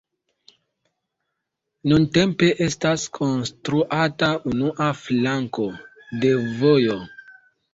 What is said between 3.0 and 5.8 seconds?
konstruata unua flanko